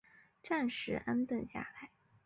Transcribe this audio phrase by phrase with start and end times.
[0.41, 1.91] 暂时安顿下来